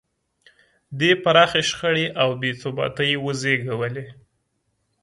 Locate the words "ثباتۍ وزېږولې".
2.61-4.05